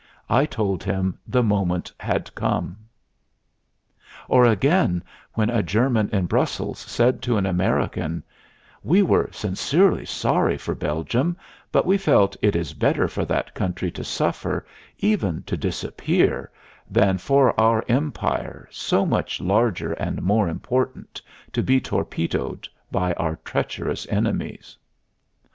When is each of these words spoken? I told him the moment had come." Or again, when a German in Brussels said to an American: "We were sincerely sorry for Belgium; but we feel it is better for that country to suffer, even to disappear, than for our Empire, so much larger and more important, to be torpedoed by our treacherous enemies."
I 0.31 0.47
told 0.47 0.83
him 0.83 1.19
the 1.27 1.43
moment 1.43 1.91
had 1.99 2.33
come." 2.33 2.75
Or 4.27 4.45
again, 4.45 5.03
when 5.35 5.51
a 5.51 5.61
German 5.61 6.09
in 6.09 6.25
Brussels 6.25 6.79
said 6.79 7.21
to 7.21 7.37
an 7.37 7.45
American: 7.45 8.23
"We 8.81 9.03
were 9.03 9.29
sincerely 9.31 10.05
sorry 10.05 10.57
for 10.57 10.73
Belgium; 10.73 11.37
but 11.71 11.85
we 11.85 11.99
feel 11.99 12.31
it 12.41 12.55
is 12.55 12.73
better 12.73 13.07
for 13.07 13.25
that 13.25 13.53
country 13.53 13.91
to 13.91 14.03
suffer, 14.03 14.65
even 14.97 15.43
to 15.43 15.55
disappear, 15.55 16.49
than 16.89 17.19
for 17.19 17.53
our 17.59 17.85
Empire, 17.87 18.67
so 18.71 19.05
much 19.05 19.39
larger 19.39 19.93
and 19.93 20.23
more 20.23 20.49
important, 20.49 21.21
to 21.53 21.61
be 21.61 21.79
torpedoed 21.79 22.67
by 22.91 23.13
our 23.13 23.35
treacherous 23.45 24.07
enemies." 24.09 24.79